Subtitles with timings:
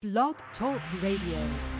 [0.00, 1.77] Blog Talk Radio.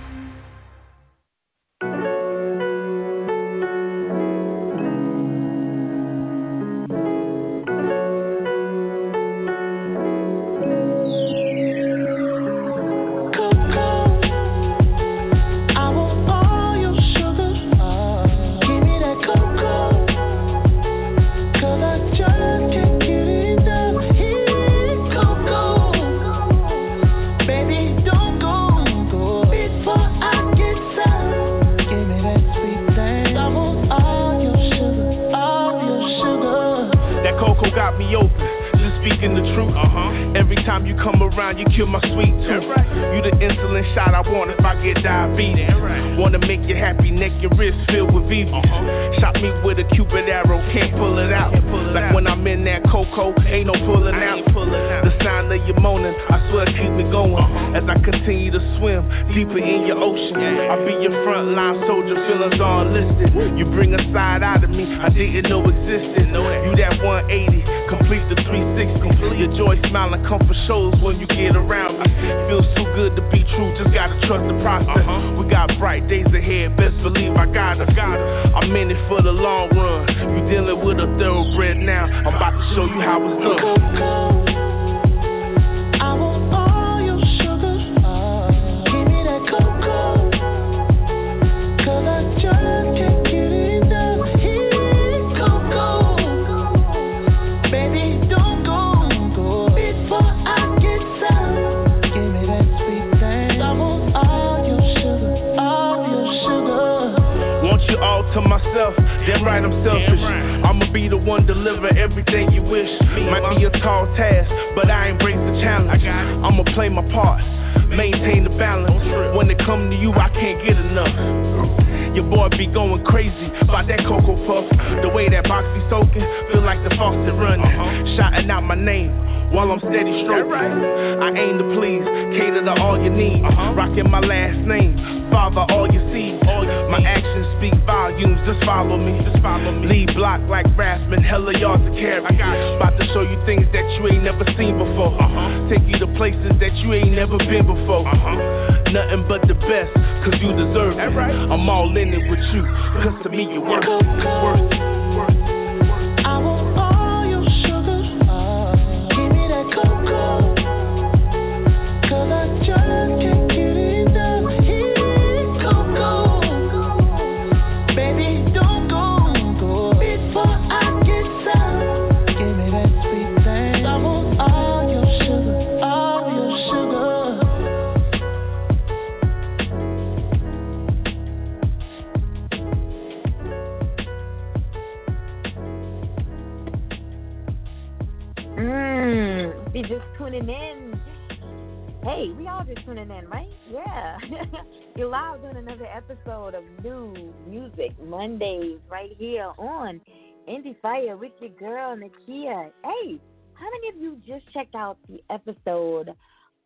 [204.53, 206.11] Checked out the episode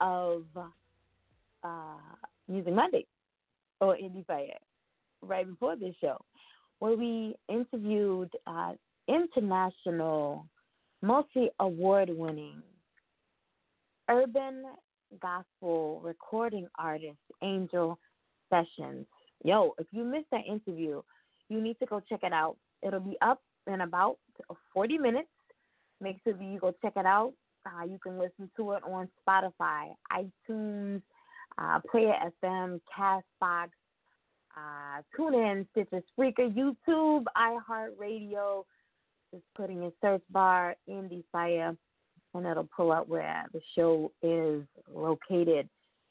[0.00, 0.44] of
[1.62, 1.96] uh,
[2.48, 3.06] Music Monday
[3.80, 4.58] or Indie Fire
[5.20, 6.16] right before this show,
[6.78, 8.72] where we interviewed uh,
[9.06, 10.46] international,
[11.02, 12.62] multi award winning
[14.08, 14.64] urban
[15.20, 17.98] gospel recording artist Angel
[18.48, 19.06] Sessions.
[19.44, 21.02] Yo, if you missed that interview,
[21.50, 22.56] you need to go check it out.
[22.82, 24.18] It'll be up in about
[24.72, 25.28] 40 minutes.
[26.00, 27.32] Make sure that you go check it out.
[27.64, 31.00] Uh, you can listen to it on Spotify, iTunes,
[31.58, 33.68] uh, Player FM, Castbox,
[34.56, 38.64] uh, TuneIn, Stitcher, Spreaker, YouTube, iHeartRadio.
[39.32, 41.74] Just putting in search bar Indie Fire,
[42.34, 44.62] and it'll pull up where the show is
[44.92, 45.68] located.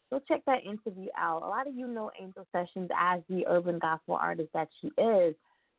[0.10, 1.44] So check that interview out.
[1.44, 5.36] A lot of you know Angel Sessions as the urban gospel artist that she is.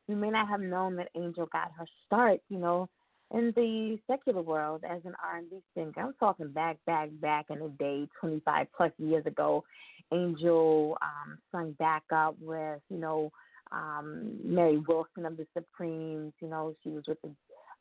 [0.07, 2.89] You may not have known that Angel got her start, you know,
[3.33, 5.93] in the secular world as an R&B singer.
[5.97, 9.63] I'm talking back, back, back in the day, 25 plus years ago.
[10.11, 13.31] Angel um, sung back up with, you know,
[13.71, 16.33] um, Mary Wilson of the Supremes.
[16.41, 17.31] You know, she was with the,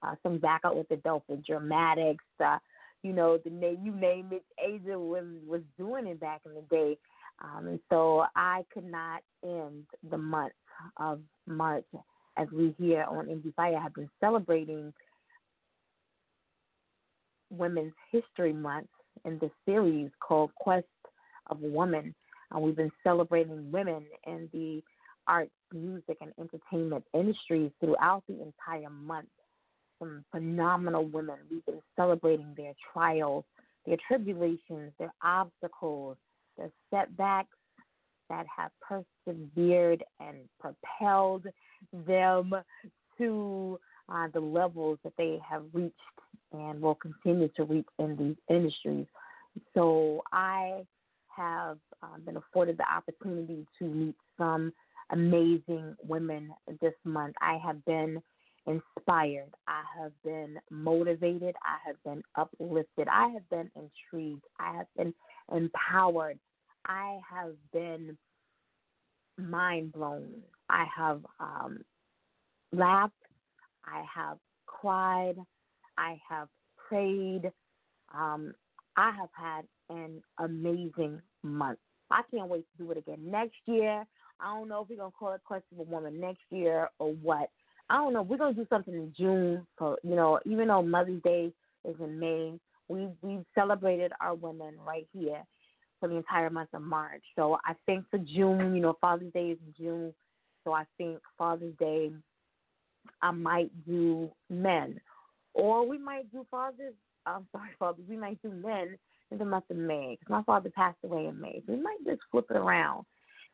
[0.03, 2.25] uh, some back up with the Delta Dramatics.
[2.43, 2.59] Uh,
[3.03, 6.63] you know, the name you name it, Angel was was doing it back in the
[6.71, 6.97] day.
[7.43, 10.53] Um, and so I could not end the month
[10.99, 11.85] of March
[12.37, 14.93] as we here on Indie Fire have been celebrating
[17.51, 18.89] Women's History Month
[19.25, 20.87] in this series called Quest
[21.49, 22.15] of women.
[22.55, 24.83] Uh, we've been celebrating women in the
[25.27, 29.29] arts, music, and entertainment industries throughout the entire month.
[29.99, 31.37] Some phenomenal women.
[31.51, 33.45] We've been celebrating their trials,
[33.87, 36.17] their tribulations, their obstacles,
[36.57, 37.57] their setbacks
[38.29, 41.47] that have persevered and propelled
[42.07, 42.55] them
[43.19, 45.95] to uh, the levels that they have reached
[46.53, 49.07] and will continue to reach in these industries.
[49.75, 50.85] So I
[51.29, 54.73] have uh, been afforded the opportunity to meet some
[55.11, 57.35] amazing women this month.
[57.41, 58.23] I have been
[58.67, 59.51] inspired.
[59.67, 61.55] I have been motivated.
[61.63, 63.09] I have been uplifted.
[63.09, 64.45] I have been intrigued.
[64.59, 65.15] I have been
[65.55, 66.39] empowered.
[66.87, 68.17] I have been
[69.51, 70.29] mind blown.
[70.69, 71.81] I have um,
[72.73, 73.15] laughed.
[73.85, 75.37] I have cried.
[75.99, 76.49] I have
[76.89, 77.51] prayed.
[78.15, 78.55] Um,
[78.97, 81.79] I have had an amazing month.
[82.11, 84.05] I can't wait to do it again next year.
[84.41, 87.13] I don't know if we're gonna call it Question of a Woman next year or
[87.13, 87.49] what.
[87.89, 88.23] I don't know.
[88.23, 91.53] We're gonna do something in June for you know, even though Mother's Day
[91.89, 92.59] is in May,
[92.89, 95.43] we we've celebrated our women right here
[96.03, 97.23] for the entire month of March.
[97.37, 100.15] So I think for June, you know, Father's Day is in June.
[100.65, 102.11] So I think Father's Day
[103.23, 105.01] I might do men.
[105.55, 106.95] Or we might do Father's
[107.25, 108.99] I'm sorry, Father, we might do men
[109.31, 111.63] in the month of May because my father passed away in May.
[111.67, 113.07] So we might just flip it around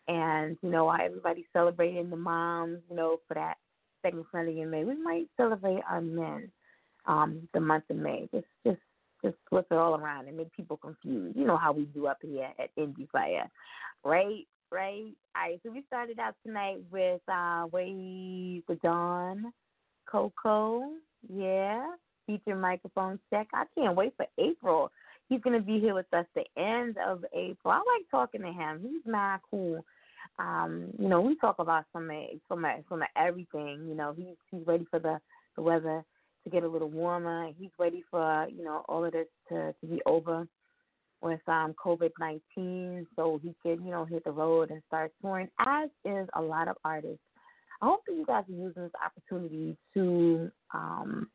[0.09, 3.59] and you know, everybody's celebrating the moms, you know, for that
[4.01, 4.85] second Sunday in May.
[4.85, 6.51] We might celebrate our men
[7.05, 8.27] um, the month of May.
[8.33, 8.81] Just just
[9.23, 11.37] just flip it all around and make people confused.
[11.37, 13.51] You know how we do up here at Indie Fire.
[14.05, 14.47] Right?
[14.71, 15.13] Right?
[15.35, 19.53] All right, so we started out tonight with uh Wave with Dawn,
[20.11, 20.91] Coco,
[21.33, 21.87] yeah,
[22.27, 23.49] feature microphone check.
[23.55, 24.91] I can't wait for April.
[25.29, 27.73] He's gonna be here with us the end of April.
[27.73, 28.81] I like talking to him.
[28.83, 29.85] He's mad cool
[30.39, 32.11] um, you know, we talk about some
[32.49, 33.87] some some everything.
[33.89, 35.19] You know, he's he's ready for the
[35.57, 36.05] the weather
[36.49, 37.51] to get a little warmer.
[37.59, 40.47] He's ready for you know all of this to to be over
[41.21, 45.49] with um COVID nineteen, so he can you know hit the road and start touring.
[45.59, 47.21] As is a lot of artists.
[47.81, 51.29] I hope that you guys are using this opportunity to um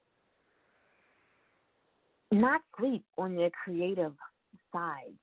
[2.31, 4.13] not sleep on your creative
[4.71, 5.13] side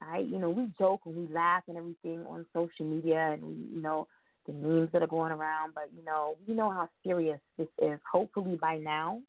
[0.00, 0.26] right?
[0.26, 3.80] You know, we joke and we laugh and everything on social media and we, you
[3.80, 4.06] know,
[4.46, 7.98] the memes that are going around, but you know, we know how serious this is.
[8.10, 9.20] Hopefully by now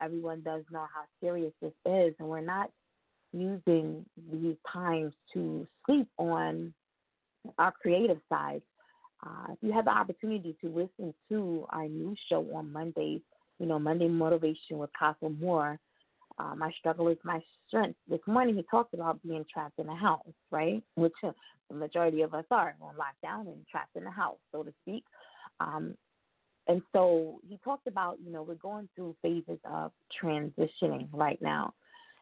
[0.00, 2.70] everyone does know how serious this is and we're not
[3.32, 6.72] using these times to sleep on
[7.58, 8.62] our creative side.
[9.24, 13.20] Uh, if you have the opportunity to listen to our new show on Mondays,
[13.58, 15.78] you know, Monday Motivation with Castle Moore,
[16.38, 17.98] uh, my struggle is my strength.
[18.08, 20.20] This morning he talked about being trapped in a house,
[20.50, 20.82] right?
[20.94, 24.72] Which the majority of us are on lockdown and trapped in the house, so to
[24.82, 25.04] speak.
[25.60, 25.96] Um,
[26.68, 29.92] and so he talked about, you know, we're going through phases of
[30.22, 31.74] transitioning right now.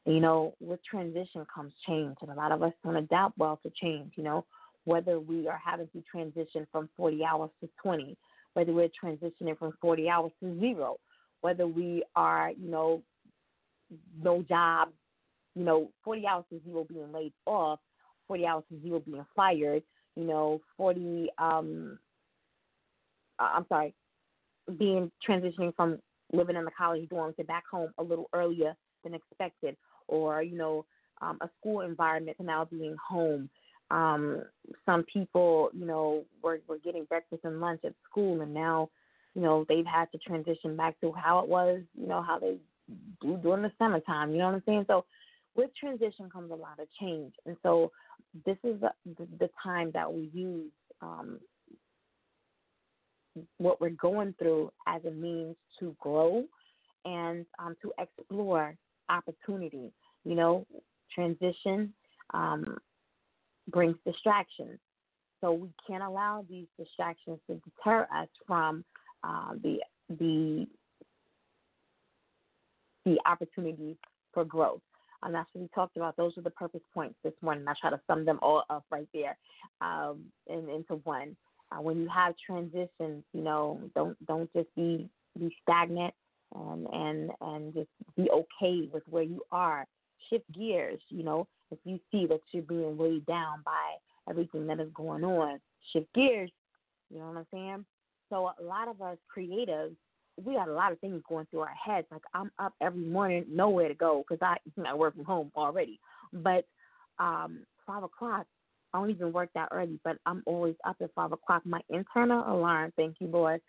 [0.06, 3.72] You know, with transition comes change, and a lot of us don't adapt well to
[3.80, 4.12] change.
[4.16, 4.44] You know,
[4.84, 8.16] whether we are having to transition from 40 hours to 20,
[8.52, 10.96] whether we're transitioning from 40 hours to zero,
[11.40, 13.02] whether we are, you know,
[14.22, 14.88] no job,
[15.54, 17.80] you know, 40 hours to zero being laid off,
[18.28, 19.82] 40 hours to zero being fired,
[20.16, 21.98] you know, 40, um,
[23.38, 23.94] uh, I'm sorry,
[24.78, 25.98] being transitioning from
[26.32, 29.76] living in the college dorm to back home a little earlier than expected,
[30.08, 30.84] or, you know,
[31.20, 33.48] um, a school environment to now being home.
[33.90, 34.42] Um,
[34.86, 38.88] some people, you know, were, were getting breakfast and lunch at school, and now,
[39.34, 42.56] you know, they've had to transition back to how it was, you know, how they
[43.20, 44.32] do during the summertime.
[44.32, 44.84] You know what I'm saying?
[44.86, 45.04] So
[45.54, 47.92] with transition comes a lot of change, and so
[48.46, 48.90] this is the,
[49.38, 51.38] the time that we use um,
[53.58, 56.44] what we're going through as a means to grow
[57.04, 58.74] and um, to explore
[59.08, 59.92] opportunity.
[60.24, 60.66] You know,
[61.14, 61.92] transition
[62.32, 62.78] um,
[63.68, 64.78] brings distractions.
[65.40, 68.84] So we can't allow these distractions to deter us from
[69.22, 69.78] uh, the
[70.18, 70.66] the
[73.04, 73.96] the opportunity
[74.32, 74.80] for growth.
[75.22, 76.16] And that's what we talked about.
[76.16, 77.64] Those are the purpose points this morning.
[77.66, 79.36] I try to sum them all up right there
[79.80, 81.36] um, in, into one.
[81.72, 86.14] Uh, when you have transitions, you know, don't don't just be be stagnant
[86.54, 89.86] and and and just be okay with where you are.
[90.30, 91.00] Shift gears.
[91.08, 93.96] You know, if you see that you're being weighed down by
[94.28, 95.58] everything that is going on,
[95.92, 96.50] shift gears.
[97.10, 97.84] You know what I'm saying?
[98.30, 99.96] So a lot of us creatives
[100.42, 102.06] we got a lot of things going through our heads.
[102.10, 105.24] Like I'm up every morning, nowhere to go because I you know, I work from
[105.24, 106.00] home already.
[106.32, 106.66] But
[107.18, 108.46] um, five o'clock,
[108.94, 111.62] I don't even work that early, but I'm always up at five o'clock.
[111.66, 113.60] My internal alarm, thank you, Lord,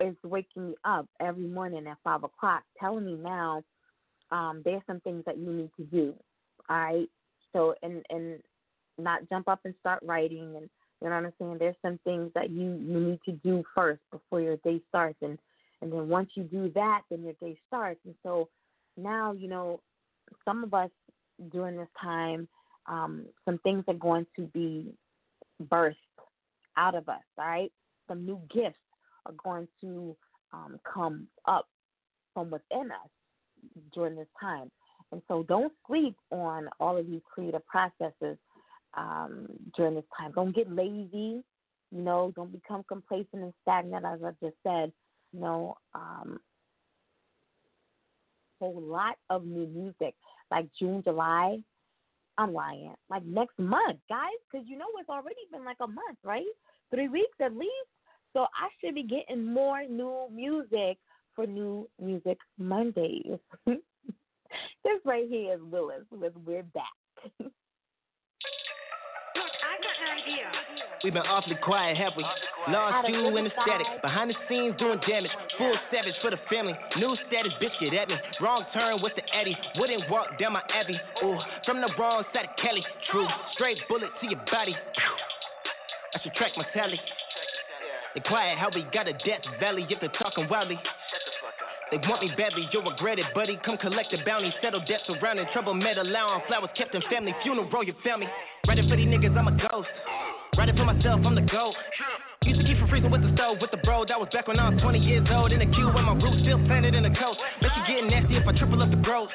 [0.00, 3.62] is waking me up every morning at five o'clock, telling me now
[4.30, 6.14] um, there's some things that you need to do.
[6.70, 7.08] All right.
[7.52, 8.40] So and and
[8.98, 11.56] not jump up and start writing and you know what I'm saying?
[11.58, 15.38] There's some things that you, you need to do first before your day starts and
[15.82, 18.00] and then once you do that then your day starts.
[18.06, 18.48] And so
[18.96, 19.80] now, you know,
[20.44, 20.90] some of us
[21.50, 22.48] during this time,
[22.86, 24.92] um, some things are going to be
[25.62, 25.94] birthed
[26.76, 27.72] out of us, all right?
[28.08, 28.78] Some new gifts
[29.26, 30.16] are going to
[30.52, 31.68] um, come up
[32.34, 33.08] from within us
[33.94, 34.70] during this time.
[35.12, 38.38] And so don't sleep on all of these creative processes
[38.94, 39.46] um,
[39.76, 40.32] during this time.
[40.34, 41.42] Don't get lazy.
[41.90, 44.92] You know, don't become complacent and stagnant, as I just said.
[45.32, 46.40] You know, um,
[48.58, 50.14] whole lot of new music,
[50.50, 51.58] like June, July.
[52.38, 52.94] I'm lying.
[53.10, 56.44] Like next month, guys, because you know it's already been like a month, right?
[56.90, 57.70] Three weeks at least.
[58.32, 60.98] So I should be getting more new music
[61.34, 63.38] for New Music Mondays.
[63.66, 66.84] this right here is Willis with We're Back.
[71.02, 72.22] We've been awfully quiet, have we?
[72.70, 73.86] Lost you in the static.
[74.02, 75.34] Behind the scenes doing damage.
[75.58, 76.78] Full savage for the family.
[76.96, 78.14] New status, bitch, get at me.
[78.40, 79.56] Wrong turn with the Eddie.
[79.76, 80.98] Wouldn't walk down my Abbey.
[81.24, 82.86] Ooh, from the wrong side of Kelly.
[83.10, 84.76] True, straight bullet to your body.
[86.14, 87.00] I should track my tally.
[88.14, 90.78] The quiet, how we got a death valley if they're talking wildly.
[91.90, 93.58] They want me badly, you'll regret it, buddy.
[93.66, 97.68] Come collect the bounty, settle debts surrounding trouble, med allowing flowers kept in family, funeral,
[97.84, 98.28] your family.
[98.68, 99.88] Ready for these niggas, I'm a ghost.
[100.58, 101.74] Writing for myself, I'm the GOAT.
[102.42, 104.02] Used to keep from freezing with the stove, with the bro.
[104.02, 105.54] That was back when I was 20 years old.
[105.54, 107.38] In the queue with my roots still planted in the coast.
[107.62, 109.30] Bet you getting nasty if I triple up the gross.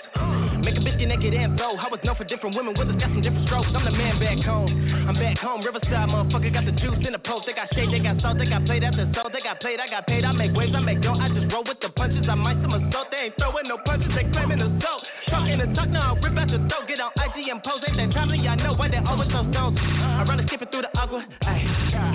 [0.60, 1.80] Make a bitch get naked and blow.
[1.80, 3.72] I was known for different women, with us got some different strokes.
[3.72, 4.68] I'm the man back home.
[5.08, 6.52] I'm back home, Riverside, motherfucker.
[6.52, 7.48] Got the juice in the post.
[7.48, 9.32] They got shade, they got salt, they got played after salt.
[9.32, 10.28] They got played, I got paid.
[10.28, 11.16] I make waves, I make dough.
[11.16, 12.28] I just roll with the punches.
[12.28, 13.08] I might some assault.
[13.08, 15.08] They ain't throwing no punches, they claiming assault.
[15.32, 16.92] Talking the talk, now I'll rip out your throat.
[16.92, 17.80] Get on IG and pose.
[17.88, 19.80] Ain't that timely, I know why they always so stones.
[19.80, 21.24] I run a skipping through the aqua.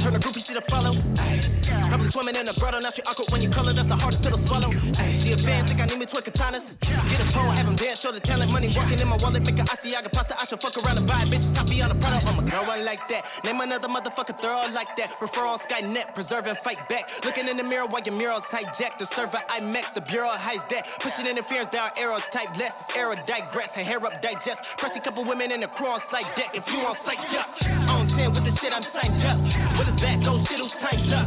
[0.04, 1.62] Turn the groupie shit to Ay.
[1.92, 4.32] I'm swimming in the grotto, now she awkward when you color, that's the hardest pill
[4.32, 4.72] to swallow.
[4.72, 6.64] She advanced, think I need me twin katanas.
[6.80, 9.60] Get a pole, have him dance, show the talent, money walking in my wallet, make
[9.60, 12.24] a Asiago pasta, I should fuck around and buy a bitch, copy on the product.
[12.24, 13.22] I'm a girl, I like that.
[13.44, 15.20] Name another motherfucker thorough like that.
[15.20, 17.04] Refer on Skynet, preserve and fight back.
[17.28, 18.96] Looking in the mirror while your mural's hijacked.
[18.96, 20.82] The server IMAX, the bureau hides that.
[21.04, 22.72] Pushing interference, are arrows type less.
[22.96, 24.60] Arrow digress, her hair up, digest.
[24.80, 26.56] Press a couple women in the crew on slide deck.
[26.56, 27.48] If you on sight, up.
[27.92, 29.36] On 10 with the shit, I'm signed up.
[29.76, 31.26] With his back, go shit, timed up.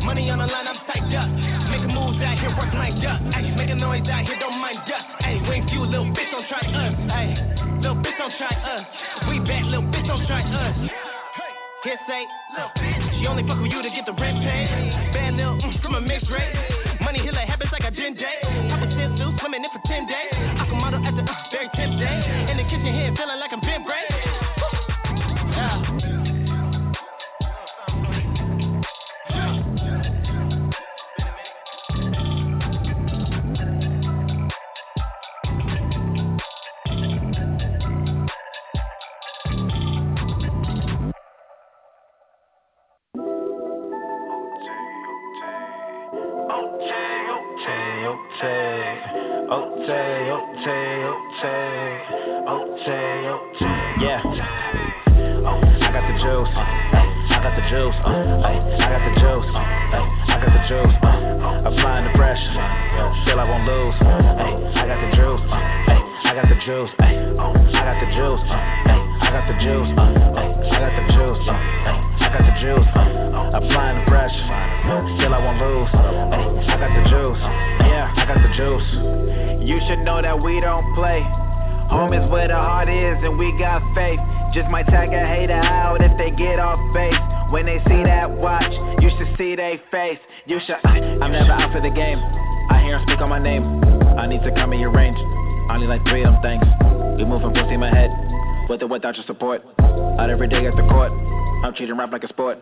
[0.00, 1.28] Money on the line, I'm tight up.
[1.68, 3.20] Making moves out here, work lined up.
[3.36, 5.04] Ay, making noise out here, don't mind us.
[5.20, 6.94] Ay, wait you, little bitch, don't try us.
[7.12, 7.28] Ay,
[7.84, 8.84] little bitch, don't try us.
[9.28, 10.74] We back, little bitch, don't try us.
[11.84, 12.24] Can't say,
[13.20, 15.14] she only fuck with you to get the rent paid.
[15.14, 16.75] Bad little mm, from a mixed rate.
[97.76, 98.08] In my head,
[98.72, 99.60] with or without your support.
[100.16, 101.12] Out every day at the court.
[101.60, 102.56] I'm treating rap like a sport.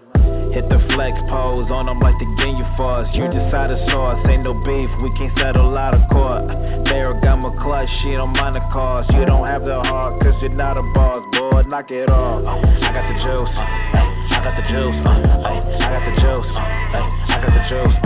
[0.50, 3.06] Hit the flex pose on them like the game you force.
[3.14, 6.50] You decide to source, ain't no beef, we can't settle out of court.
[6.90, 9.06] Mayor got my clutch, she don't mind the cost.
[9.14, 12.42] You don't have the heart, cause you're not a boss, boy, knock it off.
[12.42, 17.64] I got the juice, I got the juice, I got the juice, I got the
[17.70, 17.96] juice.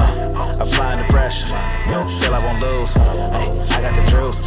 [0.61, 1.49] Applying the pressure,
[2.21, 2.93] still I won't lose.
[2.93, 4.41] I got the juice,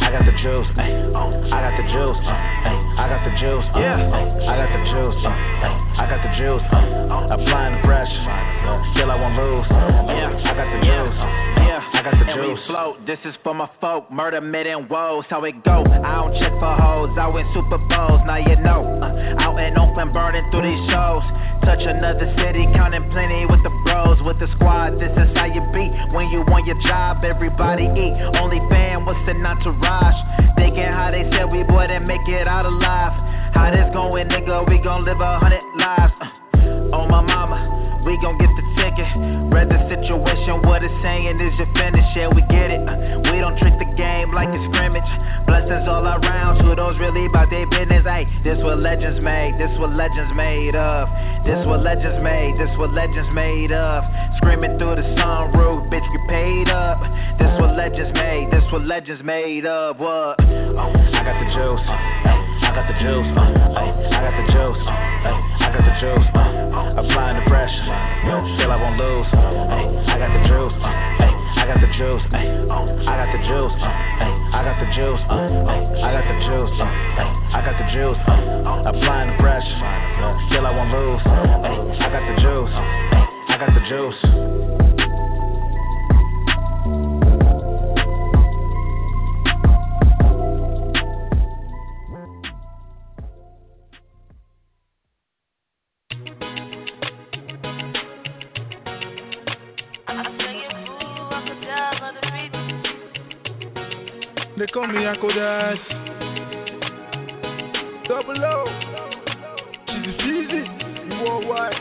[0.00, 1.52] I got the juice, uh, ay.
[1.52, 2.76] I got the juice, uh, ay.
[2.98, 4.48] I got the juice, uh, yeah.
[4.48, 5.18] I got the juice.
[6.00, 6.64] I got the juice,
[7.30, 8.24] applying the pressure,
[8.96, 9.66] still I won't lose.
[9.68, 11.59] Yeah, I got the juice
[12.06, 13.06] afloat.
[13.06, 15.24] This is for my folk, murder, mid, and woes.
[15.28, 15.84] How it go?
[15.84, 17.10] I don't check for hoes.
[17.18, 18.84] I win Super Bowls, now you know.
[19.02, 21.24] Uh, out in Oakland, burning through these shows.
[21.64, 24.96] Touch another city, counting plenty with the bros, with the squad.
[24.96, 25.84] This is how you be
[26.16, 27.24] when you want your job.
[27.24, 28.14] Everybody eat.
[28.40, 30.18] Only fan, what's the entourage?
[30.56, 33.12] Thinking how they said we wouldn't make it out alive.
[33.52, 34.68] How this going, nigga?
[34.68, 36.14] We gon' live a hundred lives.
[36.20, 36.39] Uh,
[36.92, 37.80] oh my mama.
[38.04, 39.12] We gon' get the ticket.
[39.52, 42.08] Read the situation, what it's saying is your finish.
[42.16, 42.80] Yeah, we get it.
[42.80, 42.96] Uh,
[43.28, 45.04] we don't treat the game like it's scrimmage.
[45.44, 48.00] Blessings all around to those really about their business.
[48.08, 49.60] Hey, this what legends made.
[49.60, 51.12] This what legends made of.
[51.44, 52.56] This what legends made.
[52.56, 54.00] This what legends made of.
[54.40, 57.04] Screaming through the sunroof, bitch, get paid up.
[57.36, 58.48] This what legends made.
[58.48, 60.00] This what legends made of.
[60.00, 60.40] What?
[60.40, 62.39] I got the juice.
[62.80, 63.28] Uh, I got the juice.
[63.36, 64.80] Uh, I got the juice.
[64.80, 66.26] Uh, I got the juice.
[66.32, 67.84] Uh, applying the pressure.
[68.56, 69.28] Still I won't lose.
[69.36, 70.72] I got the juice.
[70.80, 72.24] I got the juice.
[72.32, 73.76] I got the juice.
[73.76, 75.20] I got the juice.
[75.28, 76.72] I got the juice.
[76.80, 78.20] I got the juice.
[78.88, 79.76] Applying the pressure.
[80.48, 81.20] Still I won't lose.
[81.20, 82.72] I got the juice.
[82.72, 84.79] I got the juice.
[104.60, 105.80] They call me Akadaz.
[108.06, 108.66] Double O.
[109.88, 110.62] She's easy.
[111.16, 111.80] Worldwide.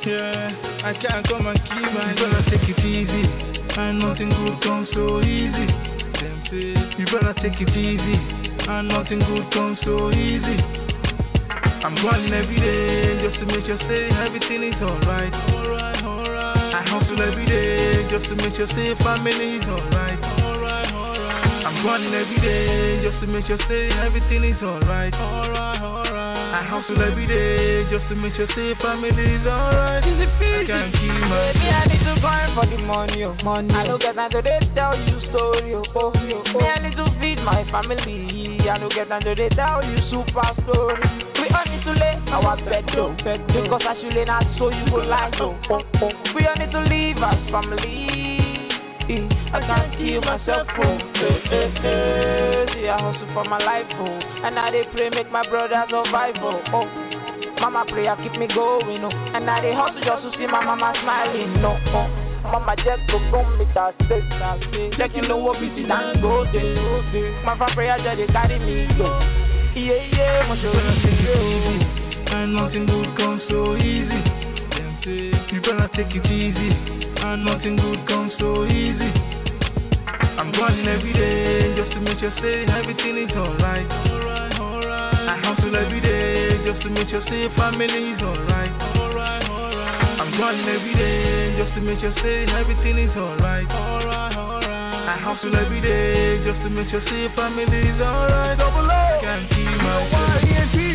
[0.00, 0.48] Yeah,
[0.88, 2.14] I can't come and keep my.
[2.16, 3.20] Better take it easy.
[3.76, 5.68] And nothing good comes so easy.
[6.96, 8.16] You better take it easy.
[8.64, 10.56] And nothing good comes so easy.
[11.84, 15.34] I'm grinding every day just to make sure say everything is alright.
[15.52, 16.74] Alright, alright.
[16.74, 20.07] I hustle every day just to make sure say family is alright.
[21.78, 25.14] I'm running every day just to make sure say everything is alright.
[25.14, 26.54] Alright, alright.
[26.58, 30.02] I hustle every day just to make sure say family is alright.
[30.02, 33.38] I can't keep my Me, I need to grind for the money, oh.
[33.46, 33.70] money.
[33.70, 33.78] Oh.
[33.78, 36.10] I don't get time to they tell you story, oh, oh.
[36.10, 36.58] oh, oh.
[36.58, 38.58] Me, I need to feed my family.
[38.66, 40.98] I don't get time to they tell you super story.
[41.38, 42.64] We all need to lay our oh.
[42.66, 43.14] bed, oh.
[43.22, 45.54] Because I should lay not so you go like, oh.
[45.70, 46.10] oh, oh.
[46.34, 48.37] We all need to leave as family.
[49.08, 52.68] I can't keep myself hey.
[52.76, 54.20] See, I hustle for my life, oh.
[54.44, 56.84] And I they pray make my brother survive, oh.
[57.58, 59.32] Mama prayer keep me going, oh.
[59.32, 61.80] And I they hustle just to see my mama smiling, no.
[61.88, 62.04] Oh.
[62.52, 64.28] Mama just go from me that space.
[65.00, 67.42] Check you know what we did and go there.
[67.48, 69.08] My prayer just they carry me go.
[69.72, 70.68] Yeah, yeah, my show.
[72.28, 74.20] And nothing good comes so easy.
[75.48, 79.10] You better take it easy and nothing good comes so easy.
[80.38, 83.86] I'm grinding every day just to make sure say everything is alright.
[83.90, 85.28] Alright, alright.
[85.28, 88.70] I hustle every day just to make sure say family is alright.
[88.96, 90.20] Alright, alright.
[90.20, 93.66] I'm grinding every day just to make sure say everything is alright.
[93.66, 95.08] Alright, alright.
[95.08, 98.58] I hustle every day just to make sure say family is alright.
[98.58, 99.04] Double O.
[99.22, 100.38] Can't keep myself.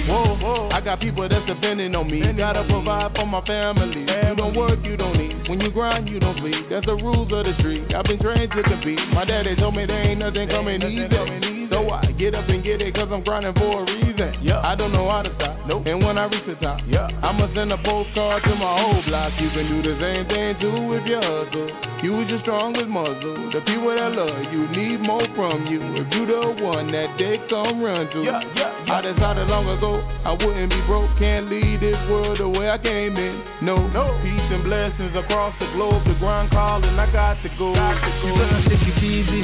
[0.08, 0.70] Whoa, whoa.
[0.70, 2.22] I got people that's depending on me.
[2.34, 4.02] Gotta provide for my family.
[4.02, 5.43] You don't work, you don't eat.
[5.50, 6.70] When you grind, you don't sleep.
[6.70, 7.94] That's the rules of the street.
[7.94, 9.00] I've been trained to compete.
[9.14, 11.68] My daddy told me there ain't nothing coming easy.
[11.70, 14.40] So I get up and get it cause I'm grinding for a reason.
[14.42, 14.62] Yeah.
[14.62, 15.68] I don't know how to stop.
[15.68, 15.84] Nope.
[15.88, 17.10] And when I reach the top, yeah.
[17.24, 19.34] I'ma send a postcard to my whole block.
[19.42, 21.72] You can do the same thing too with your hustle.
[22.04, 23.52] You was your strongest muscle.
[23.52, 25.82] The people that love you need more from you.
[25.98, 28.20] If you the one that they come run to.
[28.22, 28.94] Yeah, yeah, yeah.
[28.94, 32.78] I decided long ago I wouldn't be broke, can't leave this world the way I
[32.78, 33.44] came in.
[33.66, 34.14] No, no.
[34.22, 36.06] Peace and blessings across the globe.
[36.06, 37.74] The grind calling, I got to go.
[37.74, 38.30] Got to go.
[38.30, 39.42] You better take it easy,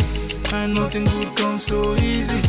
[0.54, 2.46] and nothing good comes so easy.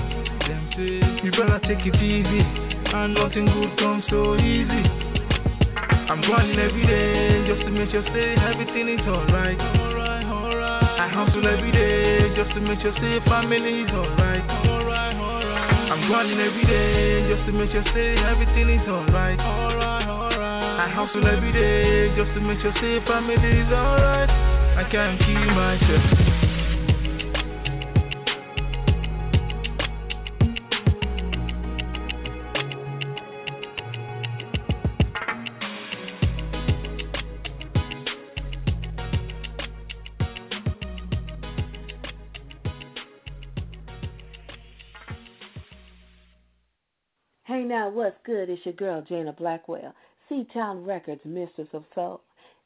[1.24, 4.84] You better take it easy, and nothing good comes so easy.
[6.12, 9.56] I'm grinding every day just to make sure say everything is alright.
[9.56, 11.00] Alright, alright.
[11.00, 14.44] I hustle every day just to make sure say family is alright.
[14.68, 15.92] Alright, alright.
[15.92, 19.38] I'm grinding every day just to make sure say everything is alright.
[19.38, 20.59] Alright, alright.
[20.80, 24.30] I hustle every day just to make sure say family is alright.
[24.30, 26.30] I can't keep myself.
[47.44, 48.48] Hey now, what's good?
[48.48, 49.92] It's your girl, Jana Blackwell,
[50.30, 52.22] C Town Records, Mistress of Soul.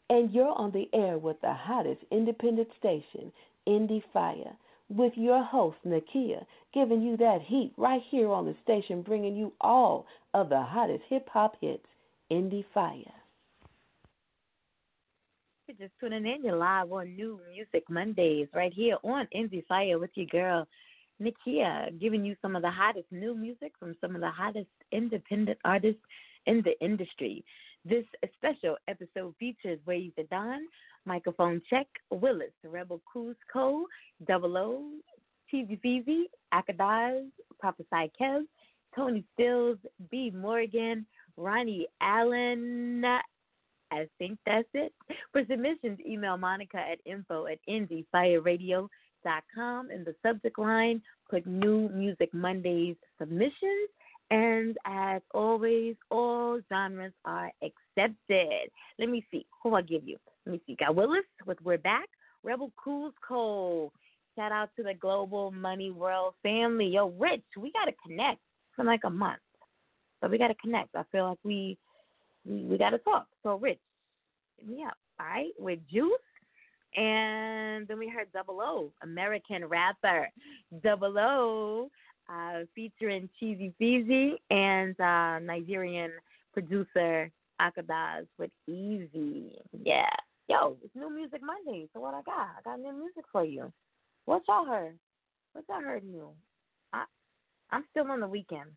[0.09, 3.33] And you're on the air with the hottest independent station,
[3.67, 4.55] Indie Fire
[4.89, 9.53] with your host, Nakia, giving you that heat right here on the station, bringing you
[9.61, 11.87] all of the hottest hip hop hits.
[12.31, 12.95] Indie Fire.
[15.67, 16.43] You're just tuning in.
[16.43, 20.67] You're live on New Music Mondays right here on Indie Fire with your girl,
[21.21, 25.59] Nakia, giving you some of the hottest new music from some of the hottest independent
[25.65, 26.01] artists
[26.47, 27.45] in the industry.
[27.85, 28.05] This
[28.37, 30.67] special episode features Ways to Don,
[31.05, 33.85] Microphone Check, Willis, Rebel Cusco,
[34.27, 34.91] Double O,
[35.53, 37.29] TV Feezy, Akadaz,
[37.61, 38.47] Prophesy Kev,
[38.97, 39.79] Tony Stills,
[40.11, 40.33] B.
[40.35, 43.05] Morgan, Ronnie Allen.
[43.91, 44.95] I think that's it.
[45.33, 49.91] For submissions, email Monica at info at indiefireradio.com.
[49.91, 53.91] In the subject line, put New Music Mondays submissions
[54.35, 58.69] and as always, all genres are accepted.
[58.99, 59.47] Let me see.
[59.63, 60.17] Who I give you?
[60.45, 60.75] Let me see.
[60.75, 62.09] Got Willis with We're Back.
[62.43, 63.91] Rebel Cusco.
[64.37, 66.87] Shout out to the Global Money World family.
[66.87, 68.41] Yo, Rich, we got to connect
[68.75, 69.39] for like a month.
[70.21, 70.97] So we got to connect.
[70.97, 71.79] I feel like we
[72.45, 73.29] we, we got to talk.
[73.45, 73.79] So, Rich,
[74.59, 74.97] hit me up.
[75.21, 75.53] All right?
[75.61, 76.11] With Juice.
[76.97, 80.29] And then we heard Double O, American rapper.
[80.83, 81.91] Double O
[82.29, 86.13] uh, featuring Cheesy Feezy and uh, Nigerian
[86.53, 89.59] producer Akadaz with Easy.
[89.83, 90.09] Yeah.
[90.49, 91.89] Yo, it's New Music Monday.
[91.93, 92.49] So what I got?
[92.59, 93.73] I got new music for you.
[94.27, 94.99] What y'all heard?
[95.53, 96.31] What y'all heard new?
[96.93, 97.05] I
[97.71, 98.71] I'm still on the weekend.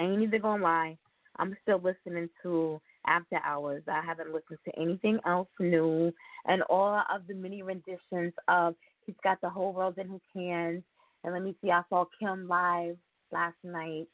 [0.00, 0.98] Ain't even gonna lie.
[1.38, 3.82] I'm still listening to After Hours.
[3.88, 6.12] I haven't listened to anything else new.
[6.46, 8.74] And all of the mini renditions of
[9.06, 10.82] He's Got the Whole World in His Hands
[11.24, 12.96] and let me see, I saw Kim live
[13.32, 14.06] last night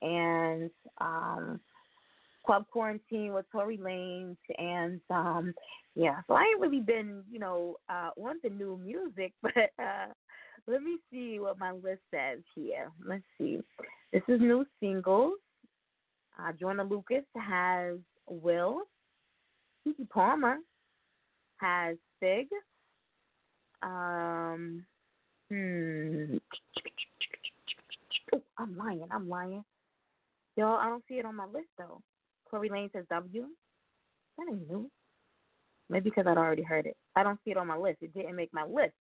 [0.00, 1.60] and um
[2.44, 5.54] Club Quarantine with Tory Lanez and um
[5.94, 10.06] yeah, so I ain't really been, you know, uh on the new music, but uh
[10.66, 12.90] let me see what my list says here.
[13.04, 13.60] Let's see.
[14.12, 15.34] This is new singles.
[16.38, 17.96] Uh Joyner Lucas has
[18.28, 18.82] Will.
[19.86, 20.58] Keke Palmer
[21.58, 22.48] has Fig.
[23.82, 24.84] Um
[25.52, 26.36] Hmm.
[28.56, 29.06] I'm lying.
[29.10, 29.62] I'm lying.
[30.56, 32.00] Y'all, I don't see it on my list though.
[32.50, 33.46] Tory Lane says W.
[34.38, 34.90] That ain't new.
[35.90, 36.96] Maybe because I'd already heard it.
[37.16, 37.98] I don't see it on my list.
[38.00, 38.94] It didn't make my list.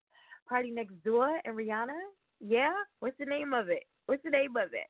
[0.50, 1.98] PartyNextDoor and Rihanna.
[2.40, 2.72] Yeah.
[2.98, 3.84] What's the name of it?
[4.06, 4.88] What's the name of it?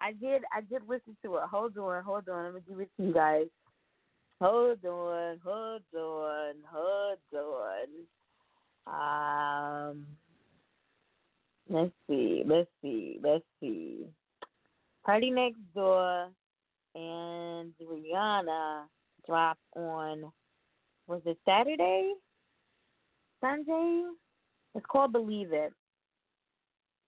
[0.00, 0.42] I did.
[0.52, 1.42] I did listen to it.
[1.48, 2.02] Hold on.
[2.02, 2.44] Hold on.
[2.46, 3.46] Let me give it to you guys.
[4.40, 5.38] Hold on.
[5.44, 6.54] Hold on.
[6.72, 7.86] Hold on.
[8.88, 10.06] Um.
[11.68, 12.42] Let's see.
[12.46, 13.18] Let's see.
[13.22, 14.06] Let's see.
[15.04, 16.30] Party Next Door
[16.94, 18.84] and Rihanna
[19.26, 20.32] dropped on
[21.06, 22.12] was it Saturday?
[23.40, 24.02] Sunday?
[24.74, 25.72] It's called Believe It.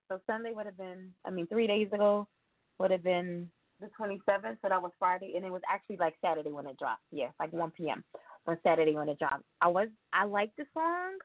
[0.09, 2.27] So Sunday would have been I mean three days ago
[2.79, 6.15] would have been the twenty seventh, so that was Friday and it was actually like
[6.25, 7.03] Saturday when it dropped.
[7.13, 8.05] Yeah, like one PM
[8.47, 9.45] on Saturday when it dropped.
[9.61, 11.19] I was I liked the song,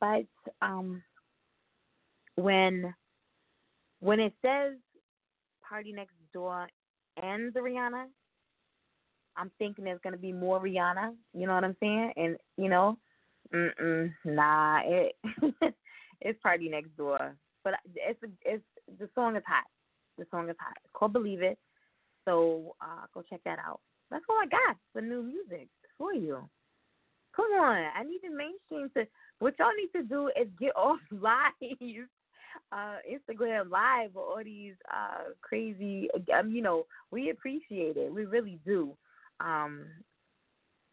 [0.00, 1.02] but um
[2.36, 2.94] when
[4.00, 4.74] when it says
[5.66, 6.68] Party Next Door
[7.22, 8.06] and the Rihanna,
[9.36, 11.14] I'm thinking there's gonna be more Rihanna.
[11.34, 12.12] You know what I'm saying?
[12.16, 12.98] And you know,
[13.54, 15.16] mm nah, it
[16.20, 17.36] it's Party Next Door.
[17.64, 18.64] But it's it's
[18.98, 19.64] the song is hot.
[20.18, 20.76] The song is hot.
[20.84, 21.58] It's called Believe It.
[22.24, 23.80] So uh, go check that out.
[24.10, 26.38] That's all I got for new music for you.
[27.34, 29.08] Come on, I need the mainstream to.
[29.38, 32.08] What y'all need to do is get off live
[32.72, 36.08] uh, Instagram Live or all these uh, crazy.
[36.36, 38.12] Um, you know, we appreciate it.
[38.12, 38.92] We really do.
[39.40, 39.86] Um,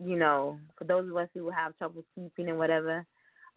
[0.03, 3.05] you know, for those of us who have trouble sleeping and whatever,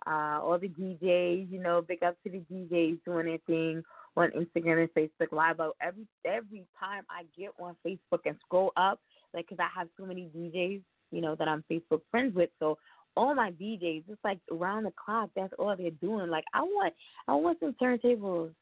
[0.07, 3.83] uh, all the DJs, you know, big up to the DJs doing their thing
[4.17, 5.59] on Instagram and Facebook Live.
[5.59, 9.01] But every every time I get on Facebook and scroll up,
[9.33, 12.79] like, cause I have so many DJs, you know, that I'm Facebook friends with, so
[13.16, 15.31] all my DJs, it's like around the clock.
[15.37, 16.31] That's all they're doing.
[16.31, 16.94] Like I want,
[17.29, 18.53] I want some turntables.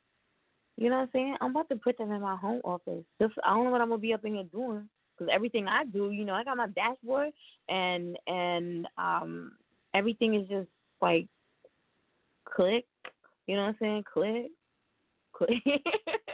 [0.76, 1.36] You know what I'm saying?
[1.40, 3.04] I'm about to put them in my home office.
[3.20, 5.84] Just I don't know what I'm gonna be up in here doing because everything I
[5.84, 7.30] do, you know, I got my dashboard
[7.68, 9.52] and and um
[9.94, 10.68] everything is just
[11.02, 11.26] like
[12.44, 12.86] click.
[13.46, 14.04] You know what I'm saying?
[14.12, 14.50] Click,
[15.32, 15.62] click.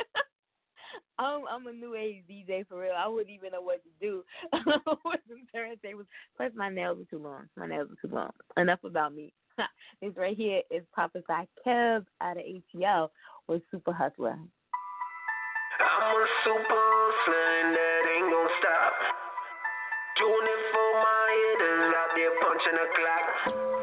[1.18, 2.92] I'm I'm a new age DJ for real.
[2.96, 6.06] I wouldn't even know what to do with some turntables.
[6.36, 7.44] Plus, my nails are too long.
[7.56, 8.30] My nails are too long.
[8.56, 9.32] Enough about me.
[10.02, 13.08] this right here is Prophesy Kev out of ATL
[13.48, 14.38] with Super Hustler.
[15.78, 18.92] I'm a super hustler that ain't gonna stop.
[20.18, 23.75] Doing it for my hitters out there punching the clock.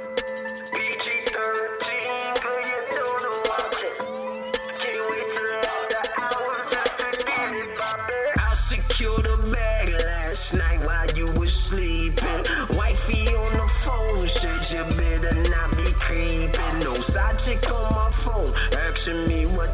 [16.14, 16.80] creeping.
[16.80, 19.74] No side chick on my phone, asking me what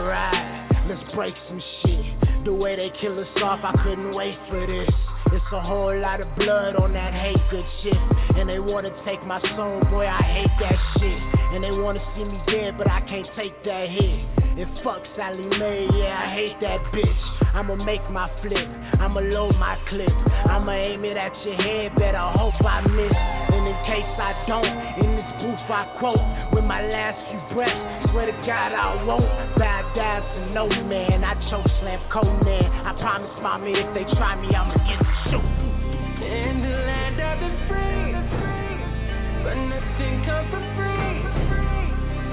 [0.00, 0.86] Let's start a ride.
[0.88, 2.44] Let's break some shit.
[2.44, 4.88] The way they kill us off, I couldn't wait for this.
[5.32, 8.00] It's a whole lot of blood on that hate good shit.
[8.36, 11.20] And they wanna take my soul, boy, I hate that shit.
[11.52, 14.24] And they wanna see me dead, but I can't take that hit.
[14.56, 17.22] And fuck Sallie Mae, yeah, I hate that bitch.
[17.54, 20.12] I'ma make my flip, I'ma load my clip.
[20.48, 23.12] I'ma aim it at your head, better hope I miss.
[23.52, 27.99] And in case I don't, in this booth I quote with my last few breaths.
[28.10, 29.22] Swear to God I won't
[29.54, 31.22] bow down to no man.
[31.22, 32.42] I choke slam Conan.
[32.42, 35.46] I promise, mommy, if they try me, I'ma get the shoot.
[36.26, 38.10] In the land of the free,
[39.46, 41.22] but nothing comes for free.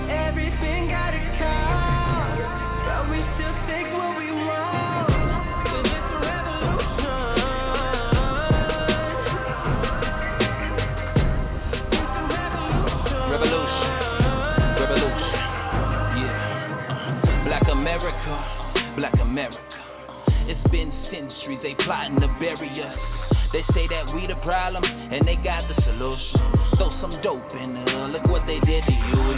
[0.09, 2.41] Everything got a cost,
[2.89, 4.37] but we still take what we want.
[21.55, 22.97] They plotting to bury us.
[23.53, 26.36] They say that we the problem and they got the solution.
[26.75, 29.38] Throw some dope in the there, look what they did to you.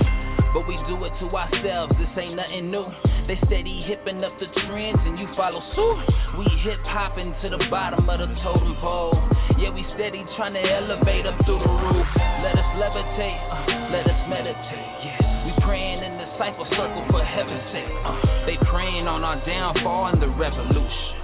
[0.50, 2.90] But we do it to ourselves, this ain't nothing new.
[3.30, 6.00] They steady hipping up the trends and you follow suit.
[6.42, 9.14] We hip hopping to the bottom of the totem pole.
[9.62, 12.08] Yeah, we steady trying to elevate up through the roof.
[12.42, 14.90] Let us levitate, uh, let us meditate.
[15.06, 17.94] Yeah, we praying in the cypher circle for heaven's sake.
[18.02, 18.18] Uh,
[18.50, 21.19] they praying on our downfall and the revolution.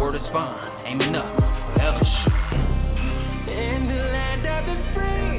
[0.00, 1.36] Word is bond, aiming up,
[1.74, 2.00] forever.
[3.46, 5.38] In the land of the free,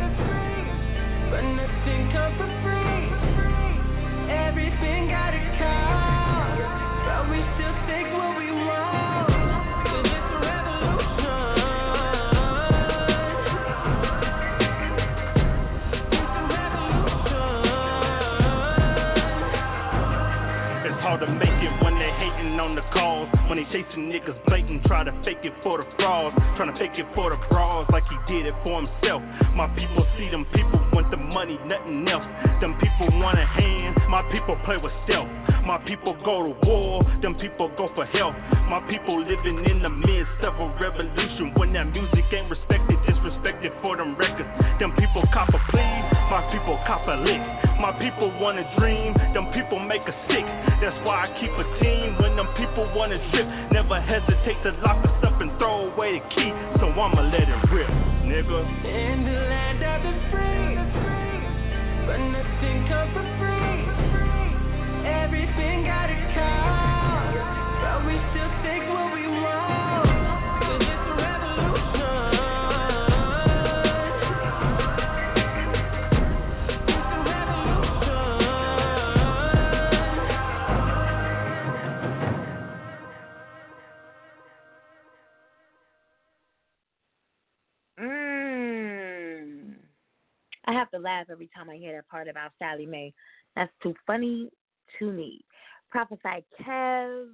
[1.32, 2.61] but nothing comes
[23.72, 26.36] chasing niggas blatant, try to fake it for the frauds.
[26.60, 29.24] Trying to fake it for the bras like he did it for himself.
[29.56, 32.28] My people see them people want the money, nothing else.
[32.60, 35.32] Them people want a hand, my people play with stealth.
[35.66, 38.36] My people go to war, them people go for help.
[38.68, 41.56] My people living in the midst of a revolution.
[41.56, 43.01] When that music ain't respected,
[43.42, 44.50] disrespected for them records.
[44.80, 45.82] Them people cop a plea,
[46.30, 47.42] my people cop a lick.
[47.80, 50.46] My people wanna dream, them people make us sick.
[50.82, 53.48] That's why I keep a team when them people wanna trip.
[53.72, 56.52] Never hesitate to lock us up and throw away the key.
[56.78, 57.90] So I'ma let it rip,
[58.30, 58.60] nigga.
[58.86, 60.78] In the land of the free,
[62.06, 63.82] but nothing comes for free.
[65.10, 67.38] Everything got a cost,
[67.82, 68.51] but we still
[91.02, 93.14] laugh every time I hear that part about Sallie Mae.
[93.56, 94.50] That's too funny
[95.00, 95.42] to me.
[95.90, 97.28] Prophesy Kev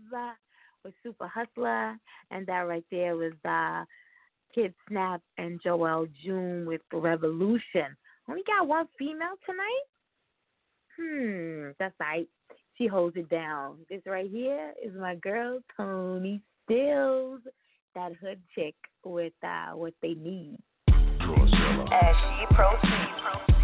[0.83, 1.95] with Super Hustler,
[2.31, 3.85] and that right there was uh,
[4.53, 7.95] Kid Snap and Joel June with Revolution.
[8.29, 9.85] Only got one female tonight?
[10.99, 12.27] Hmm, that's right.
[12.77, 13.77] She holds it down.
[13.89, 17.41] This right here is my girl Tony Stills,
[17.95, 20.57] that hood chick with uh, what they need.
[20.89, 23.56] As she proceeds to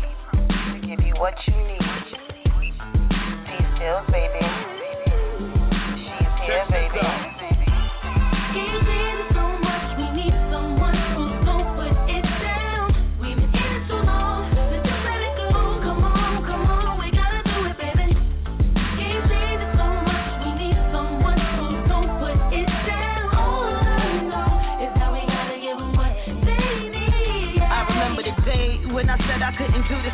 [0.87, 1.79] give you what you need.
[3.47, 4.42] T Stills, baby.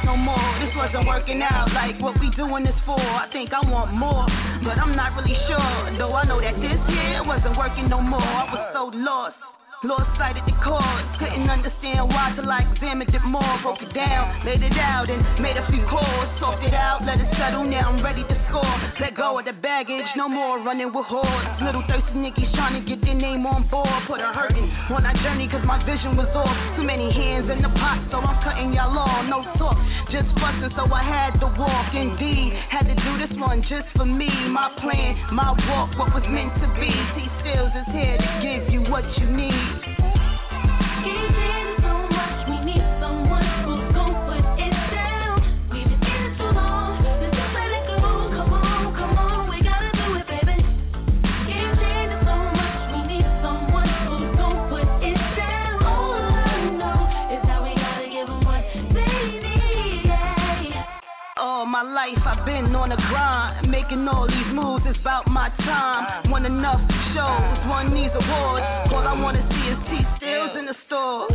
[0.10, 0.60] No more.
[0.60, 3.00] This wasn't working out like what we doing this for.
[3.00, 4.26] I think I want more,
[4.64, 5.98] but I'm not really sure.
[5.98, 8.22] Though I know that this here wasn't working no more.
[8.22, 9.36] I was so lost.
[9.80, 13.48] Lost sight of the cause, couldn't understand why till I examined it more.
[13.64, 16.28] Broke it down, laid it out, and made a few calls.
[16.36, 18.76] Talked it out, let it settle, now I'm ready to score.
[19.00, 21.64] Let go of the baggage, no more running with hordes.
[21.64, 23.88] Little thirsty niggas trying to get their name on board.
[24.04, 26.52] Put a hurting on our journey, cause my vision was off.
[26.76, 29.32] Too many hands in the pot, so I'm cutting y'all off.
[29.32, 29.80] No talk,
[30.12, 31.96] just fussing, so I had to walk.
[31.96, 34.28] Indeed, had to do this one just for me.
[34.52, 36.92] My plan, my walk, what was meant to be.
[37.50, 39.99] T is here to give you what you need.
[62.00, 63.70] Life, I've been on a grind.
[63.70, 66.04] Making all these moves, it's about my time.
[66.08, 66.32] Uh.
[66.32, 66.80] Won enough
[67.12, 67.68] shows, uh.
[67.68, 68.64] won these awards.
[68.64, 68.96] Uh.
[68.96, 71.28] All I wanna see is T Stills in the store.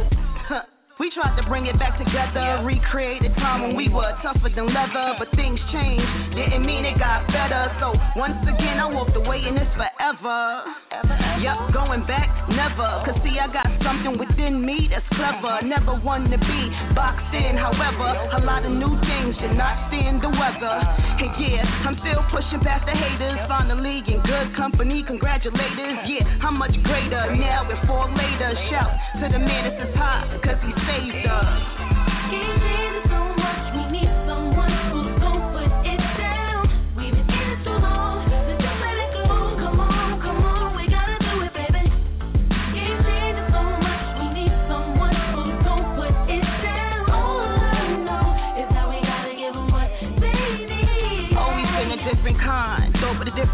[1.00, 4.72] We tried to bring it back together, recreate a time when we were tougher than
[4.72, 6.06] leather, but things changed.
[6.38, 7.66] Didn't mean it got better.
[7.80, 9.93] So once again, I walked away and it's forever.
[10.04, 13.08] Yup, going back, never.
[13.08, 15.64] Cause see, I got something within me that's clever.
[15.64, 16.60] Never one to be
[16.92, 20.76] boxed in, however, a lot of new things did not stand the weather.
[20.76, 23.40] And yeah, I'm still pushing past the haters.
[23.80, 26.04] League in good company, congratulators.
[26.04, 28.52] Yeah, how much greater now with four later.
[28.68, 33.03] Shout to the man that's hot, cause he's saved us.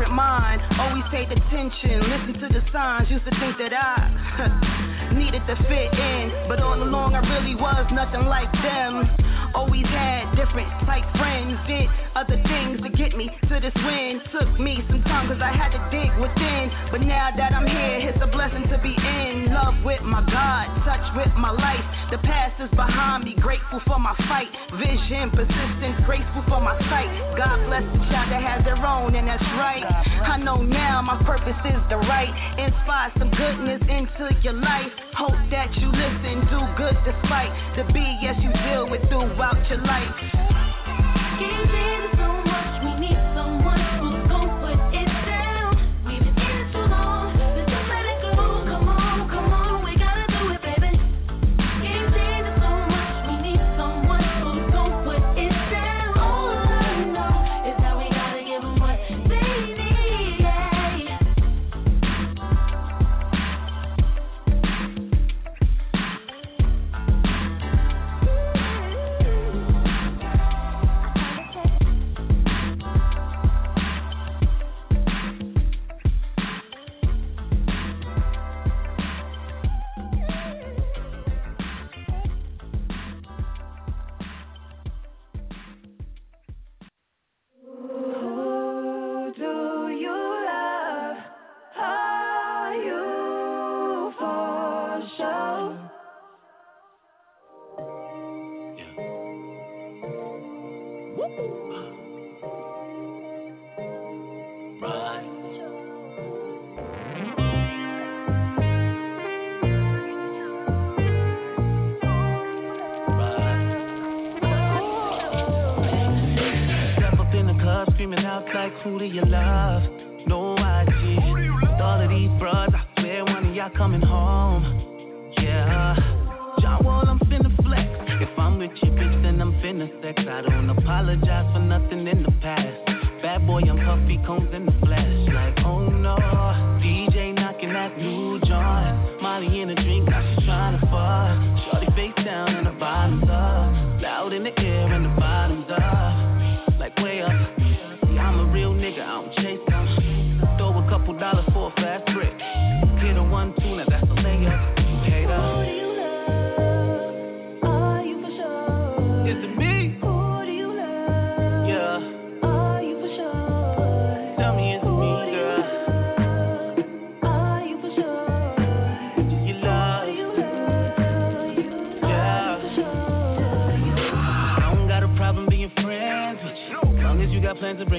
[0.00, 0.62] Different mind.
[0.80, 3.10] Always paid attention, listen to the signs.
[3.10, 7.84] Used to think that I needed to fit in, but all along I really was
[7.92, 9.29] nothing like them.
[9.54, 14.20] Always had different type friends, did other things to get me to this win.
[14.32, 16.70] Took me some time cause I had to dig within.
[16.90, 19.50] But now that I'm here, it's a blessing to be in.
[19.54, 21.82] Love with my God, touch with my life.
[22.10, 24.50] The past is behind me, grateful for my fight.
[24.78, 27.10] Vision, persistence, grateful for my sight.
[27.38, 29.86] God bless the child that has their own, and that's right.
[30.26, 32.30] I know now my purpose is the right.
[32.58, 34.90] Inspire some goodness into your life.
[35.14, 39.02] Hope that you listen, do good despite the BS you deal with
[39.40, 40.20] throughout your life.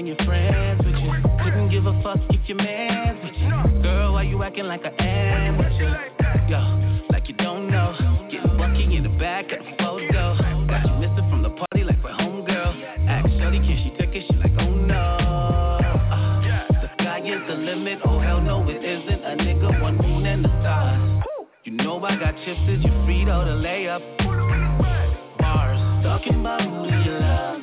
[0.02, 1.12] Bring your friends with you.
[1.44, 3.82] Couldn't give a fuck if your man's with you.
[3.82, 5.90] Girl, why you acting like I am with you?
[6.48, 7.94] Yo, like you don't know.
[8.30, 10.36] Getting bucky in the back of the photo.
[10.66, 13.08] Got you missing from the party like we're homegirl.
[13.08, 14.24] Ask Shorty, can she take it?
[14.28, 15.18] She like, oh no.
[16.10, 17.98] Uh, the sky is the limit.
[18.04, 19.22] Oh hell no, it isn't.
[19.24, 21.22] A nigga, one moon and the stars.
[21.64, 24.02] You know I got chips, is you free to lay up?
[25.38, 25.78] Bars.
[26.02, 27.61] Talking about who you love?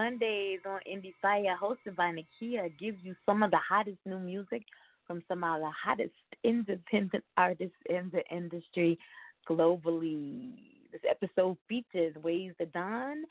[0.00, 4.62] Mondays on Indie Fire, hosted by Nakia, gives you some of the hottest new music
[5.06, 8.98] from some of the hottest independent artists in the industry
[9.46, 10.52] globally.
[10.90, 13.24] This episode features Ways the Don,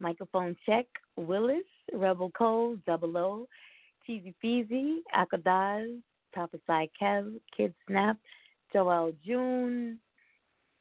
[0.00, 1.58] Microphone Check, Willis,
[1.92, 3.46] Rebel Cole, Double O,
[4.06, 5.94] Cheesy Feezy, Akadaz,
[6.66, 8.16] Side Kev, Kid Snap,
[8.72, 9.98] Joel June,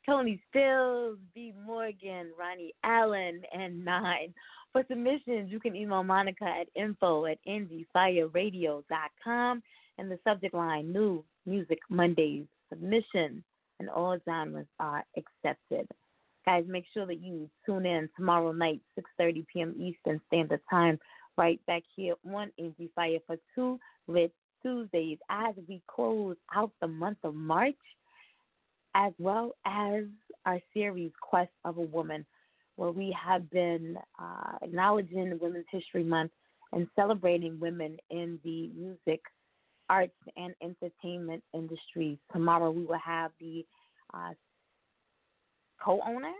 [0.06, 1.54] Tony Stills, B.
[1.66, 4.34] Morgan, Ronnie Allen, and Nine.
[4.74, 9.64] For submissions, you can email Monica at info at indiefireradio.com
[10.00, 13.44] and the subject line New Music Mondays submission,
[13.80, 15.88] and all genres are accepted.
[16.46, 18.82] Guys, make sure that you tune in tomorrow night,
[19.22, 19.74] 6.30 p.m.
[19.78, 21.00] Eastern Standard Time,
[21.38, 26.88] right back here on Indie Fire for two lit Tuesdays as we close out the
[26.88, 27.76] month of March
[28.96, 30.04] as well as
[30.46, 32.26] our series Quest of a Woman,
[32.76, 36.32] where we have been uh, acknowledging Women's History Month
[36.72, 39.22] and celebrating women in the music,
[39.90, 42.18] arts, and entertainment industries.
[42.32, 43.66] Tomorrow we will have the
[44.14, 44.32] uh,
[45.84, 46.34] co-owner,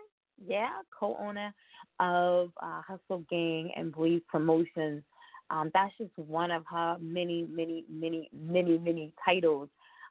[0.46, 1.54] yeah, co-owner
[2.00, 5.04] of uh, Hustle Gang and Breathe Promotions.
[5.50, 9.70] Um, that's just one of her many, many, many, many, many titles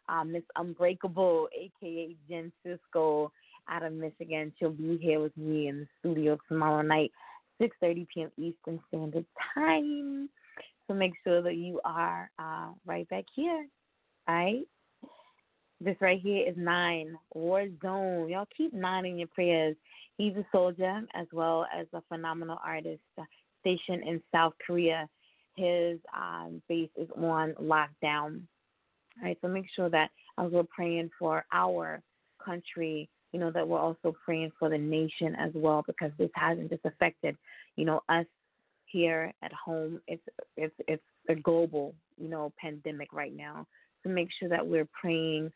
[0.09, 3.33] um, Miss Unbreakable, aka Jen Cisco,
[3.69, 4.53] out of Michigan.
[4.59, 7.13] She'll be here with me in the studio tomorrow night,
[7.61, 8.31] 6:30 p.m.
[8.37, 10.29] Eastern Standard Time.
[10.87, 13.67] So make sure that you are uh, right back here.
[14.29, 14.63] All right.
[15.81, 18.29] This right here is Nine War Zone.
[18.29, 19.77] Y'all keep Nine in your prayers.
[20.17, 23.25] He's a soldier as well as a phenomenal artist uh,
[23.61, 25.09] stationed in South Korea.
[25.57, 28.43] His um, base is on lockdown.
[29.19, 32.01] All right, so make sure that as we're praying for our
[32.45, 36.71] country, you know, that we're also praying for the nation as well, because this hasn't
[36.71, 37.37] just affected,
[37.77, 38.27] you know, us
[38.87, 40.01] here at home.
[40.07, 40.23] It's
[40.57, 43.67] it's it's a global, you know, pandemic right now.
[44.03, 45.51] So make sure that we're praying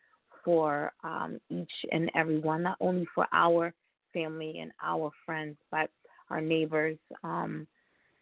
[0.44, 3.74] for um, each and every one, not only for our
[4.14, 5.90] family and our friends, but
[6.30, 7.66] our neighbors um,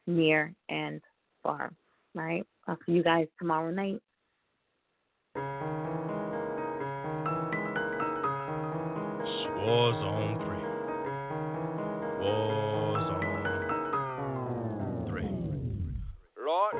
[0.06, 1.00] near and
[1.42, 1.72] far.
[2.14, 2.44] Right?
[2.66, 4.00] I'll see you guys tomorrow night.
[9.64, 9.94] Swan.
[9.94, 10.44] Warzone 3.
[12.20, 13.48] Warzone
[15.08, 15.24] 3.
[16.44, 16.74] Lord.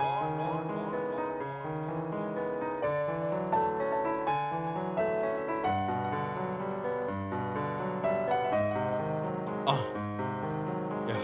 [9.67, 9.81] Uh,
[11.09, 11.23] yeah.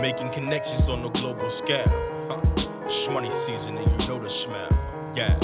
[0.00, 1.88] Making connections on the global scale.
[2.28, 2.40] Huh.
[3.08, 4.70] Shmoney season, and you know the smell.
[5.16, 5.38] Yeah.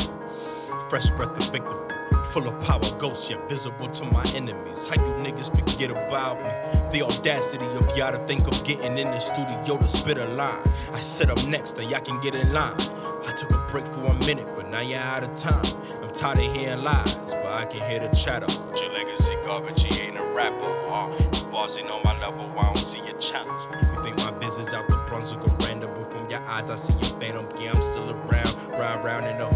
[0.91, 1.89] Fresh breath convicted.
[2.37, 4.77] Full of power, ghosts, yet visible to my enemies.
[4.93, 6.53] How you niggas forget about me?
[6.93, 10.61] The audacity of y'all to think of getting in the studio to spit a line.
[10.93, 12.77] I set up next, so y'all can get in line.
[12.77, 15.73] I took a break for a minute, but now you're out of time.
[16.05, 18.49] I'm tired of hearing lies, but I can hear the chatter.
[18.49, 20.69] Your legacy garbage, he ain't a rapper.
[20.85, 23.63] Uh, you bossing on my level, I don't see your challenge.
[23.89, 26.97] You think my business out the Brunswick or random, but from your eyes I see
[27.09, 27.49] your phantom.
[27.57, 29.49] Yeah, I'm still around, ride around in a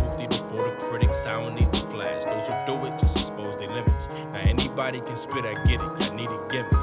[4.73, 6.03] anybody can spit, I get it.
[6.03, 6.82] I need to give it.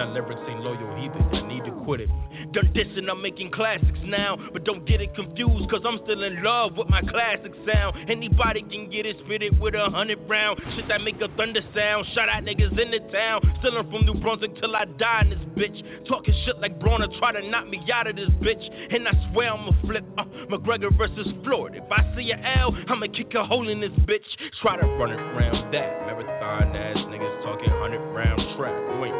[0.00, 1.20] Our lyrics ain't loyal either.
[1.36, 2.08] I need to quit it.
[2.56, 4.38] Done and I'm making classics now.
[4.50, 8.08] But don't get it confused, cause I'm still in love with my classic sound.
[8.08, 10.58] Anybody can get it spitted with a hundred round.
[10.74, 12.06] Shit that make a thunder sound.
[12.14, 13.44] Shout out niggas in the town.
[13.60, 16.08] Stealing from New Brunswick till I die in this bitch.
[16.08, 18.64] Talking shit like Brawner try to knock me out of this bitch.
[18.94, 20.04] And I swear I'ma flip.
[20.16, 21.76] Uh, McGregor versus Floyd.
[21.76, 24.24] If I see a L, I'ma kick a hole in this bitch.
[24.62, 26.08] Try to run it around that.
[26.08, 28.72] Marathon ass niggas talking hundred round trap.
[28.96, 29.19] You ain't.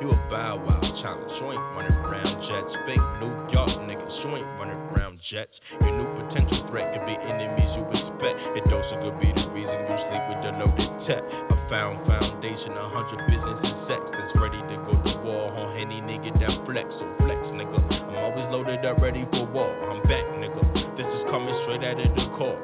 [0.00, 0.80] You a bow wow.
[0.80, 2.72] You ain't running around jets.
[2.88, 4.14] Fake New York niggas.
[4.24, 5.52] You ain't running around jets.
[5.76, 8.36] Your new potential threat could be enemies you expect.
[8.56, 11.20] It also could be the reason you sleep with the loaded tech.
[11.20, 15.76] A found foundation, a hundred business and sex that's ready to go to war on
[15.76, 16.88] any nigga that flex.
[16.96, 17.76] So flex, nigga.
[17.92, 19.68] I'm always loaded up, ready for war.
[19.84, 20.64] I'm back, nigga.
[20.96, 22.56] This is coming straight out of the core.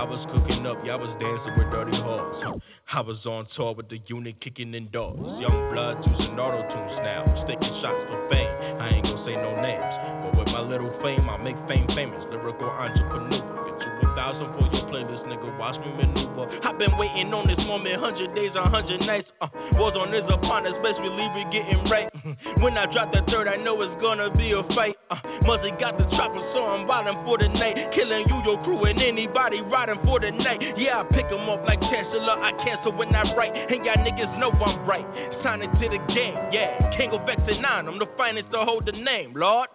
[0.00, 1.92] I was cooking up, y'all was dancing with dirty.
[1.92, 2.56] Huh.
[2.88, 5.20] I was on tour with the unit kicking in doors.
[5.20, 7.20] Young blood using auto tunes now.
[7.44, 8.48] Sticking shots for fame.
[8.80, 9.92] I ain't gonna say no names.
[10.24, 12.24] But with my little fame, I make fame famous.
[12.32, 13.44] Lyrical entrepreneur.
[13.44, 15.52] Get you a thousand for your playlist, nigga.
[15.60, 16.19] Watch me maneuver.
[16.64, 19.28] I've been waiting on this moment, hundred days, a hundred nights.
[19.40, 19.48] Uh,
[19.78, 22.10] was on this upon us, best believe we getting right.
[22.64, 24.96] when I drop that third, I know it's gonna be a fight.
[25.10, 27.76] Uh, Muzzy got the chopper, so I'm riding for the night.
[27.94, 30.60] Killing you, your crew, and anybody riding for the night.
[30.76, 32.36] Yeah, I pick 'em up like Chancellor.
[32.38, 33.56] I cancel when I write.
[33.56, 35.06] And y'all niggas know I'm right.
[35.42, 36.90] Sign it to the game, yeah.
[36.96, 39.68] King of X and 9, I'm the finest to hold the name, Lord.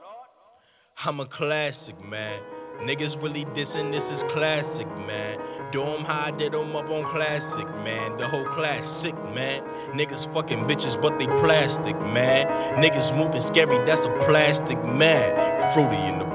[1.03, 2.39] I'm a classic, man.
[2.83, 5.39] Niggas really dissing, this is classic, man.
[5.71, 8.17] Do 'em how I did 'em up on classic, man.
[8.17, 9.63] The whole classic, man.
[9.95, 12.45] Niggas fucking bitches, but they plastic, man.
[12.83, 15.73] Niggas moving scary, that's a plastic man.
[15.73, 16.34] Fruity in the?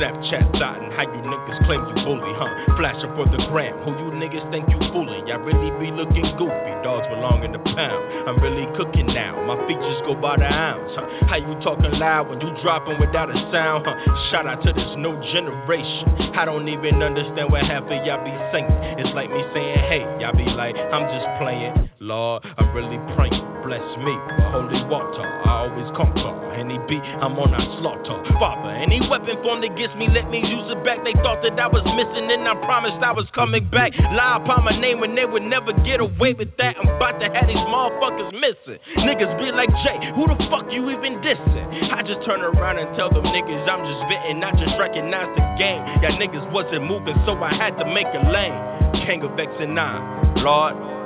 [0.00, 2.48] Snapchat dotting, how you niggas claim you bully, huh?
[2.80, 5.28] Flashing for the gram, who you niggas think you fooling?
[5.28, 8.00] Y'all really be looking goofy, dogs belong in the pound.
[8.24, 11.04] I'm really cooking now, my features go by the ounce, huh?
[11.28, 13.92] How you talking loud when you dropping without a sound, huh?
[14.32, 16.32] Shout out to this new generation.
[16.32, 19.04] I don't even understand what half of y'all be saying.
[19.04, 21.89] It's like me saying, hey, y'all be like, I'm just playing.
[22.00, 23.44] Lord, I'm really praying.
[23.60, 24.16] Bless me
[24.56, 25.20] holy water.
[25.20, 26.32] I always conquer.
[26.56, 28.16] Any beat, I'm on a slaughter.
[28.40, 31.04] Father, any weapon formed against me, let me use it back.
[31.04, 33.92] They thought that I was missing, and I promised I was coming back.
[34.16, 36.80] Lie upon my name when they would never get away with that.
[36.80, 38.80] I'm about to have these motherfuckers missing.
[39.04, 41.68] Niggas be like, Jay, who the fuck you even dissing?
[41.92, 44.40] I just turn around and tell them niggas I'm just venting.
[44.40, 45.84] I just recognize the game.
[46.00, 48.56] Y'all niggas wasn't moving, so I had to make a lane.
[49.04, 50.99] King of X and 9, Lord.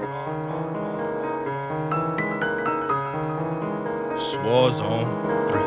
[4.45, 5.09] Warzone
[5.49, 5.59] 3.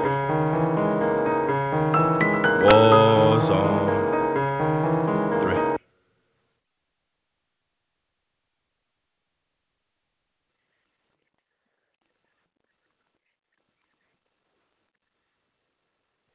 [2.69, 3.16] Warzone.